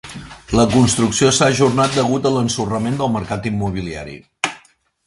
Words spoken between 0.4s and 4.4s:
La construcció s'ha ajornat degut a l'ensorrament del mercat immobiliari.